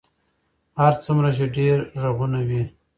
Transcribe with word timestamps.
هر 0.79 0.93
څومره 1.05 1.29
چې 1.37 1.45
ډېر 1.57 1.77
غږونه 2.01 2.39
وي. 2.47 2.63